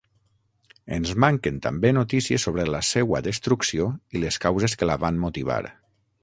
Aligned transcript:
Ens 0.95 1.11
manquen 1.23 1.59
també 1.65 1.91
notícies 1.97 2.45
sobre 2.49 2.65
la 2.77 2.81
seua 2.93 3.21
destrucció 3.29 3.91
i 4.19 4.23
les 4.25 4.41
causes 4.47 4.77
que 4.81 4.89
la 4.93 4.97
van 5.05 5.23
motivar. 5.29 5.61